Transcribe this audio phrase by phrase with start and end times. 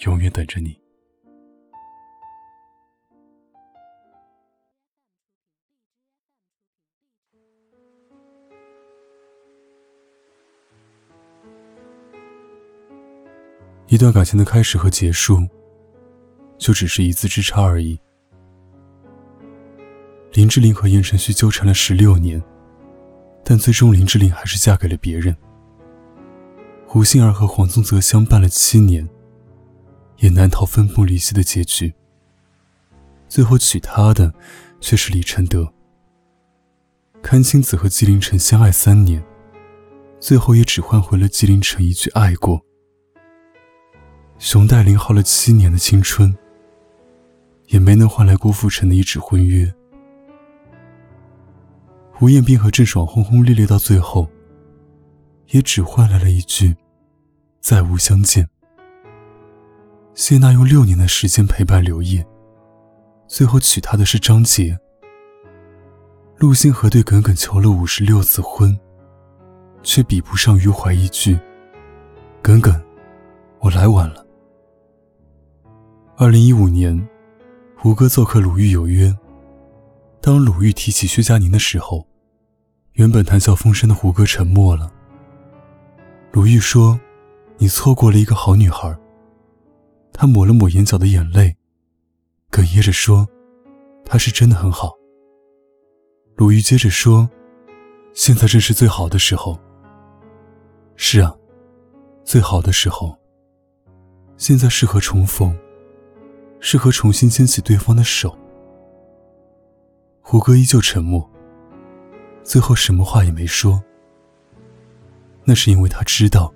[0.00, 0.78] 永远等着你。
[13.88, 15.38] 一段感情的开始和结束，
[16.56, 17.98] 就只是一字之差而已。
[20.32, 22.40] 林志玲和言承旭纠缠了十六年，
[23.44, 25.36] 但最终林志玲还是嫁给了别人。
[26.86, 29.06] 胡杏儿和黄宗泽相伴了七年。
[30.20, 31.92] 也难逃分崩离析的结局。
[33.28, 34.32] 最后娶她的
[34.80, 35.70] 却是李承德。
[37.22, 39.22] 阚清子和纪凌尘相爱三年，
[40.18, 42.64] 最后也只换回了纪凌尘一句“爱过”。
[44.38, 46.34] 熊黛林耗了七年的青春，
[47.66, 49.70] 也没能换来郭富城的一纸婚约。
[52.10, 54.28] 胡彦斌和郑爽轰轰烈烈到最后，
[55.48, 56.74] 也只换来了一句
[57.60, 58.48] “再无相见”。
[60.20, 62.22] 谢娜用六年的时间陪伴刘烨，
[63.26, 64.78] 最后娶她的是张杰。
[66.36, 68.78] 陆星河对耿耿求了五十六次婚，
[69.82, 71.40] 却比不上余淮一句
[72.42, 72.78] ：“耿耿，
[73.60, 74.22] 我来晚了。”
[76.18, 77.08] 二零一五年，
[77.74, 79.10] 胡歌做客鲁豫有约。
[80.20, 82.06] 当鲁豫提起薛佳凝的时候，
[82.92, 84.92] 原本谈笑风生的胡歌沉默了。
[86.30, 87.00] 鲁豫说
[87.56, 88.94] ：“你错过了一个好女孩。”
[90.12, 91.56] 他抹了抹眼角的眼泪，
[92.50, 93.26] 哽咽着说
[94.04, 94.92] ：“他是真的很好。”
[96.36, 97.28] 鲁豫接着说
[98.12, 99.58] ：“现在正是最好的时候。”
[100.96, 101.34] 是啊，
[102.24, 103.16] 最好的时候。
[104.36, 105.54] 现在适合重逢，
[106.60, 108.34] 适合重新牵起对方的手。
[110.22, 111.30] 胡歌依旧沉默，
[112.42, 113.82] 最后什么话也没说。
[115.44, 116.54] 那是因为他知道，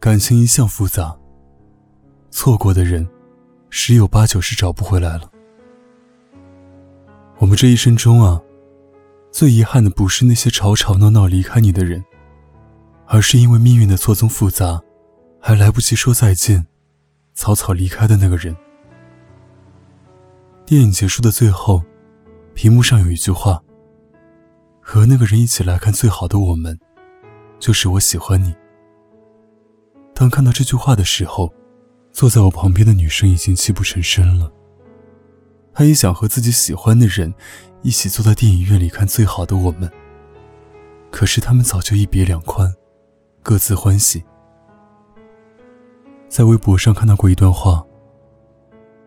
[0.00, 1.14] 感情一向复杂。
[2.34, 3.08] 错过的人，
[3.70, 5.30] 十有八九是找不回来了。
[7.38, 8.42] 我们这一生中啊，
[9.30, 12.04] 最遗憾的不是那些吵吵闹闹离开你的人，
[13.06, 14.82] 而是因为命运的错综复杂，
[15.40, 16.66] 还来不及说再见，
[17.34, 18.54] 草草离开的那个人。
[20.66, 21.84] 电影结束的最后，
[22.52, 23.62] 屏幕上有一句话
[24.82, 26.76] ：“和那个人一起来看最好的我们，
[27.60, 28.52] 就是我喜欢你。”
[30.12, 31.54] 当看到这句话的时候。
[32.14, 34.50] 坐在我旁边的女生已经泣不成声了。
[35.72, 37.34] 她也想和自己喜欢的人
[37.82, 39.88] 一起坐在电影院里看《最好的我们》，
[41.10, 42.72] 可是他们早就一别两宽，
[43.42, 44.22] 各自欢喜。
[46.28, 47.84] 在微博上看到过一段话：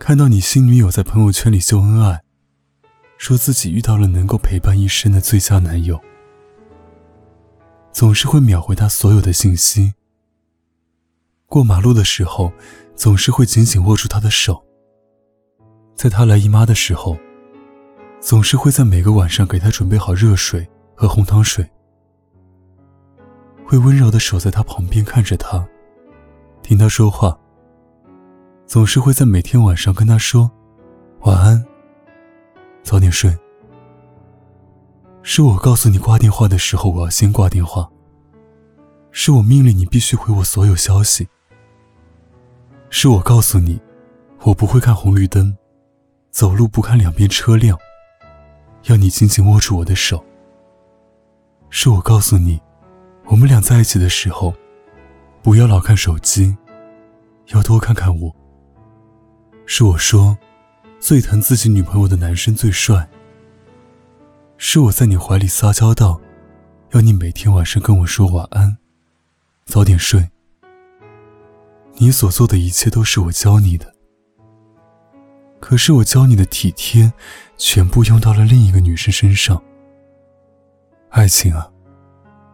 [0.00, 2.20] 看到你新女友在朋友圈里秀恩爱，
[3.18, 6.00] 说自己遇到了能够陪伴一生的最佳男友，
[7.92, 9.94] 总是会秒回他所有的信息。
[11.46, 12.52] 过马路的时候。
[12.96, 14.64] 总是会紧紧握住他的手，
[15.94, 17.14] 在他来姨妈的时候，
[18.20, 21.68] 总是会在每个晚上给他准备好热水和红糖水，
[23.66, 25.62] 会温柔的守在他旁边看着他，
[26.62, 27.38] 听他说话。
[28.66, 30.50] 总是会在每天晚上跟他说
[31.20, 31.62] 晚安，
[32.82, 33.36] 早点睡。
[35.22, 37.86] 是我告诉你挂电话的时候我要先挂电话，
[39.10, 41.28] 是我命令你必须回我所有消息。
[42.88, 43.78] 是我告诉你，
[44.42, 45.56] 我不会看红绿灯，
[46.30, 47.78] 走路不看两边车辆，
[48.84, 50.24] 要你紧紧握住我的手。
[51.68, 52.60] 是我告诉你，
[53.24, 54.54] 我们俩在一起的时候，
[55.42, 56.56] 不要老看手机，
[57.48, 58.34] 要多看看我。
[59.66, 60.38] 是我说，
[61.00, 63.08] 最疼自己女朋友的男生最帅。
[64.56, 66.20] 是我在你怀里撒娇道，
[66.92, 68.78] 要你每天晚上跟我说晚安，
[69.66, 70.30] 早点睡。
[71.98, 73.94] 你所做的一切都是我教你的，
[75.60, 77.12] 可是我教你的体贴，
[77.56, 79.62] 全部用到了另一个女生身上。
[81.08, 81.70] 爱情啊，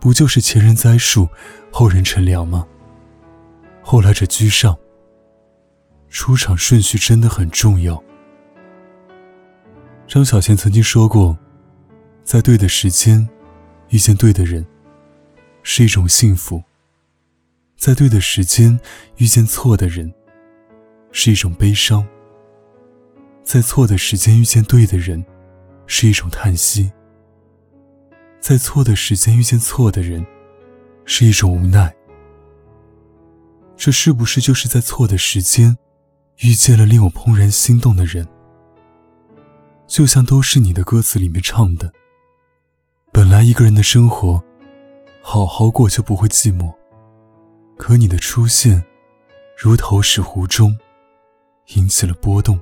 [0.00, 1.28] 不就是前人栽树，
[1.70, 2.66] 后人乘凉吗？
[3.80, 4.76] 后来者居上。
[6.10, 8.02] 出场顺序真的很重要。
[10.06, 11.36] 张小娴曾经说过，
[12.24, 13.28] 在对的时间
[13.90, 14.66] 遇见对的人，
[15.62, 16.62] 是一种幸福。
[17.78, 18.78] 在对的时间
[19.18, 20.12] 遇见错的人，
[21.12, 22.04] 是一种悲伤；
[23.44, 25.24] 在错的时间遇见对的人，
[25.86, 26.90] 是一种叹息；
[28.40, 30.26] 在错的时间遇见错的人，
[31.04, 31.94] 是一种无奈。
[33.76, 35.78] 这是不是就是在错的时间，
[36.38, 38.26] 遇见了令我怦然心动的人？
[39.86, 41.92] 就像都是你的歌词里面唱的
[43.12, 44.42] ：“本来一个人的生活，
[45.22, 46.74] 好好过就不会寂寞。
[47.78, 48.84] 可你的出现，
[49.56, 50.76] 如投石湖中，
[51.76, 52.58] 引起了波动，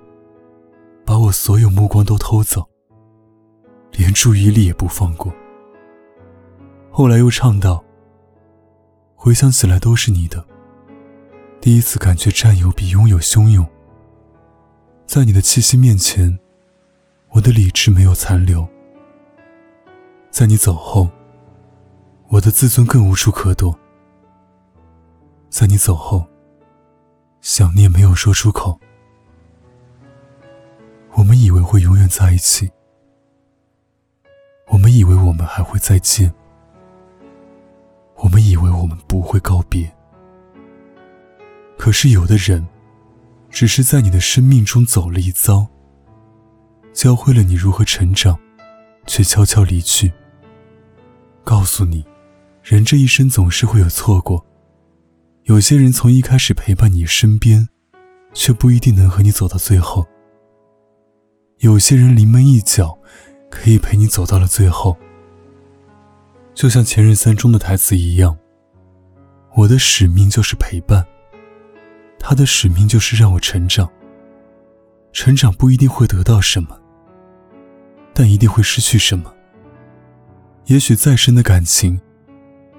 [1.04, 2.64] 把我所有目光都偷走，
[3.92, 5.34] 连注意力也不放过。”
[6.92, 7.82] 后来又唱道
[9.16, 10.44] ：“回想起来都是你的。”
[11.60, 13.66] 第一次感觉占有比拥有汹涌，
[15.06, 16.38] 在你的气息面前，
[17.30, 18.68] 我的理智没有残留。
[20.30, 21.08] 在你走后，
[22.28, 23.76] 我的自尊更无处可躲。
[25.56, 26.22] 在你走后，
[27.40, 28.78] 想念没有说出口。
[31.14, 32.70] 我们以为会永远在一起，
[34.68, 36.30] 我们以为我们还会再见，
[38.16, 39.90] 我们以为我们不会告别。
[41.78, 42.62] 可是有的人，
[43.48, 45.66] 只是在你的生命中走了一遭，
[46.92, 48.38] 教会了你如何成长，
[49.06, 50.12] 却悄悄离去。
[51.42, 52.04] 告诉你，
[52.62, 54.44] 人这一生总是会有错过。
[55.46, 57.68] 有些人从一开始陪伴你身边，
[58.34, 60.04] 却不一定能和你走到最后。
[61.58, 62.98] 有些人临门一脚，
[63.48, 64.96] 可以陪你走到了最后。
[66.52, 68.36] 就像《前任三》中的台词一样，
[69.54, 71.06] 我的使命就是陪伴。
[72.18, 73.88] 他的使命就是让我成长。
[75.12, 76.76] 成长不一定会得到什么，
[78.12, 79.32] 但一定会失去什么。
[80.64, 82.00] 也许再深的感情，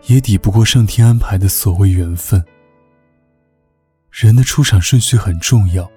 [0.08, 2.44] 也抵不过上天安排的所谓缘分。
[4.18, 5.88] 人的出场顺序很重要，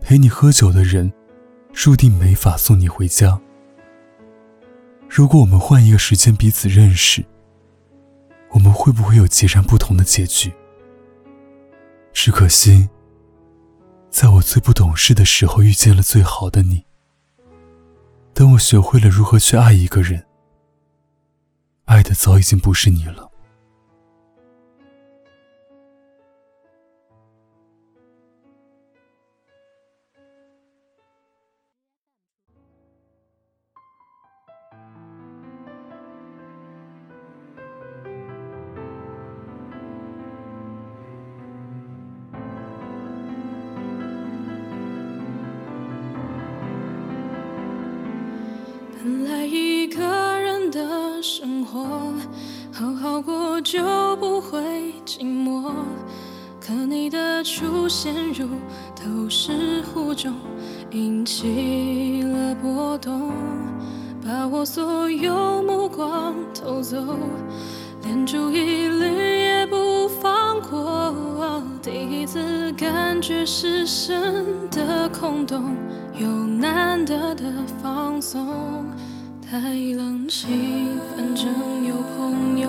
[0.00, 1.12] 陪你喝酒的人，
[1.72, 3.36] 注定没法送你回家。
[5.08, 7.24] 如果我们换一个时间彼此认识，
[8.50, 10.52] 我们会不会有截然不同的结局？
[12.12, 12.88] 只可惜，
[14.08, 16.84] 在我最不懂事的时候遇见了最好的你。
[18.34, 20.24] 等我学会了如何去爱一个人，
[21.86, 23.28] 爱的早已经不是你了。
[49.46, 50.02] 一个
[50.38, 51.86] 人的生活，
[52.72, 53.80] 好好过就
[54.16, 55.72] 不会寂寞。
[56.60, 58.48] 可你的出现如
[58.96, 60.34] 投石湖中，
[60.90, 63.30] 引起了波动，
[64.24, 66.96] 把我所有目光偷走，
[68.02, 69.04] 连注意力
[69.40, 71.62] 也不放过。
[71.80, 75.76] 第一次感觉失神的空洞，
[76.18, 77.44] 有难得的
[77.80, 78.84] 放松。
[79.48, 79.58] 太
[79.94, 81.46] 冷清，反正
[81.84, 82.68] 有朋友；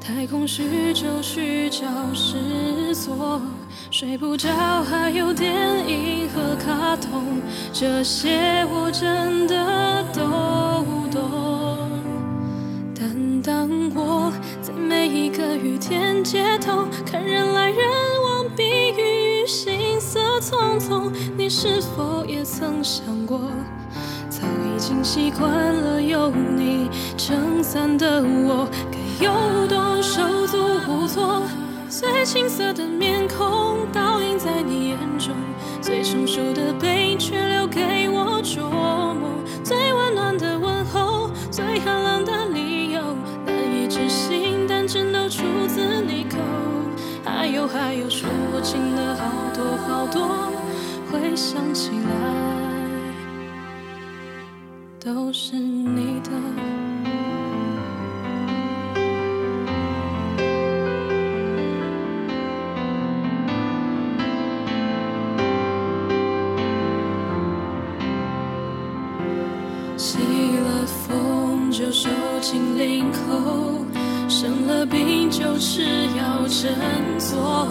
[0.00, 3.38] 太空虚，就去找事做。
[3.90, 4.48] 睡不着，
[4.82, 5.52] 还有电
[5.86, 7.38] 影和卡通，
[7.70, 10.22] 这些我真的都
[11.10, 11.90] 懂。
[12.98, 17.78] 但当我在每一个雨天街头，看人来人
[18.24, 18.64] 往，避
[18.96, 23.38] 雨行色匆匆，你是否也曾想过？
[24.44, 31.42] 早已经习惯了有你撑伞的我，该有多手足无措？
[31.88, 35.34] 最青涩的面孔倒映在你眼中，
[35.80, 38.60] 最成熟的背影却留给我琢
[39.14, 39.30] 磨。
[39.62, 43.00] 最温暖的问候，最寒冷的理由，
[43.46, 46.36] 难以置信，但真都出自你口。
[47.24, 49.24] 还有还有说不清的好
[49.54, 50.52] 多好多，
[51.10, 52.63] 回想起来。
[55.04, 56.30] 都是你的。
[69.94, 70.18] 起
[70.56, 72.08] 了风就收
[72.40, 73.84] 紧领口，
[74.26, 75.82] 生了病就吃
[76.16, 76.72] 药振
[77.18, 77.68] 作。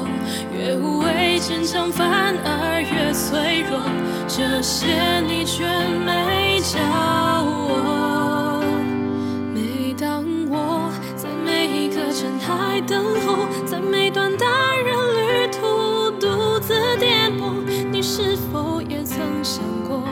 [0.55, 3.79] 越无畏坚强，反而越脆弱。
[4.27, 5.65] 这些你却
[6.05, 8.63] 没笑我
[9.53, 17.51] 每当我在每一个尘埃等候，在每段大人旅途独自颠簸，
[17.91, 20.03] 你是否也曾想过，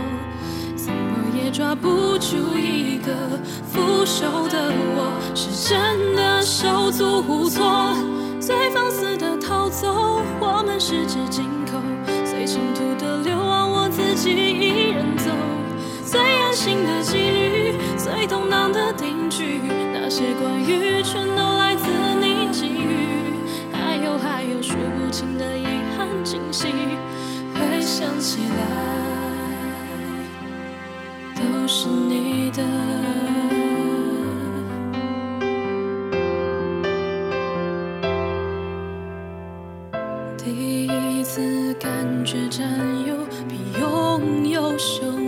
[0.76, 3.14] 怎么也抓不住一个
[3.72, 7.96] 腐朽的我，是真的手足无措，
[8.42, 11.80] 最放肆的逃走，我们十指紧扣，
[12.26, 14.51] 最尘土的流亡我自己。
[16.64, 19.60] 心的几率，最动荡的定局，
[19.92, 21.90] 那些关于全都来自
[22.22, 23.34] 你给予。
[23.74, 25.66] 还有还有数不清的遗
[25.98, 26.68] 憾惊喜，
[27.56, 28.62] 回想起来。
[31.34, 32.62] 都是你的。
[40.38, 41.90] 第一次感
[42.24, 42.64] 觉占
[43.08, 43.16] 有
[43.50, 45.21] 比拥有汹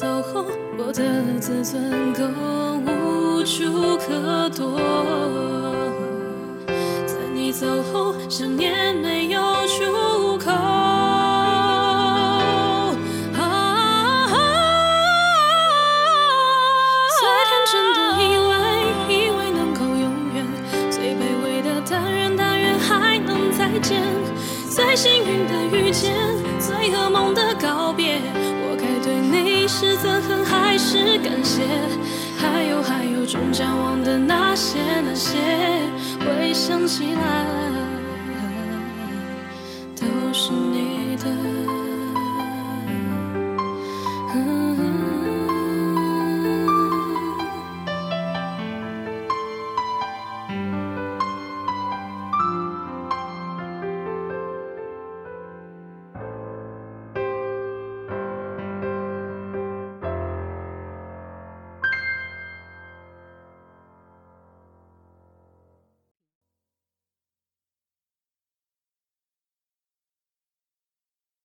[0.00, 0.46] 走后，
[0.78, 1.02] 我的
[1.38, 2.32] 自尊更
[2.86, 4.80] 无处可躲。
[7.06, 10.50] 在你走后，想念没有出口。
[17.20, 18.50] 最天真的以为，
[19.14, 20.48] 以为能够永远；
[20.90, 24.00] 最卑微的但愿，但愿还能再见。
[24.70, 26.14] 最幸运的遇见，
[26.58, 28.18] 最噩梦的告别。
[29.72, 31.62] 是憎恨还是感谢？
[32.36, 35.38] 还有还有，终将忘的那些那些，
[36.18, 37.69] 回想起来，